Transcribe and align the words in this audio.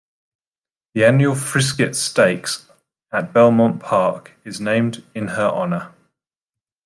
The 0.95 1.05
annual 1.05 1.35
Frizette 1.35 1.93
Stakes 1.95 2.67
at 3.11 3.33
Belmont 3.33 3.79
Park 3.79 4.31
is 4.43 4.59
named 4.59 5.03
in 5.13 5.27
her 5.27 5.47
honor. 5.47 5.93